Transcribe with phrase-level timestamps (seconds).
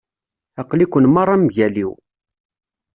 [0.61, 1.91] Aql-iken merra mgal-iw.